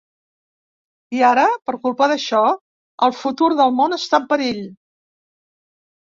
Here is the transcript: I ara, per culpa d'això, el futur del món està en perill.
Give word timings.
I 1.17 1.19
ara, 1.25 1.41
per 1.67 1.75
culpa 1.83 2.07
d'això, 2.11 2.39
el 3.07 3.13
futur 3.17 3.49
del 3.59 3.75
món 3.81 3.93
està 3.99 4.21
en 4.23 4.25
perill. 4.31 4.63